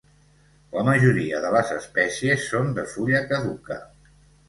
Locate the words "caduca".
3.33-3.83